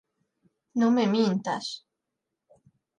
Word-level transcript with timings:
Non 0.79 0.91
me 0.95 1.05
mintas. 1.13 1.65